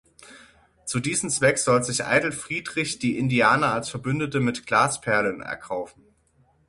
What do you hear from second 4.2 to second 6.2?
mit Glasperlen erkaufen.